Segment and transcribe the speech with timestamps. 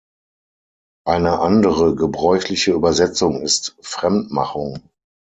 [1.05, 4.89] Eine andere gebräuchliche Übersetzung ist „Fremd-Machung“.